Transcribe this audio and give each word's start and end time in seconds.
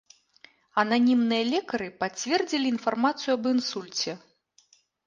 Ананімныя 0.83 1.43
лекары 1.53 1.91
пацвердзілі 2.01 2.65
інфармацыю 2.77 3.31
аб 3.39 3.43
інсульце. 3.55 4.21